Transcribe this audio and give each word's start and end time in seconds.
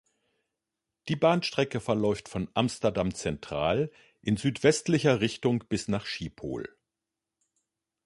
Die 1.09 1.15
Bahnstrecke 1.15 1.79
verläuft 1.79 2.27
von 2.27 2.49
Amsterdam 2.55 3.13
Centraal 3.13 3.91
in 4.23 4.35
südwestlicher 4.35 5.21
Richtung 5.21 5.63
bis 5.69 5.87
nach 5.89 6.07
Schiphol. 6.07 6.65